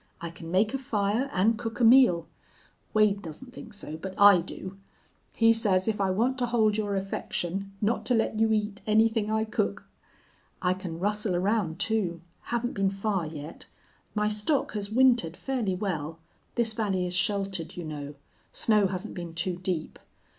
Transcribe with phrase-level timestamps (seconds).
[0.19, 2.25] I can make a fire and cook a meal.
[2.91, 4.79] Wade doesn't think so, but I do.
[5.31, 9.29] He says if I want to hold your affection, not to let you eat anything
[9.29, 9.83] I cook.
[10.59, 12.19] I can rustle around, too.
[12.45, 13.67] Haven't been far yet.
[14.15, 16.17] My stock has wintered fairly well.
[16.55, 18.15] This valley is sheltered, you know.
[18.51, 19.99] Snow hasn't been too deep.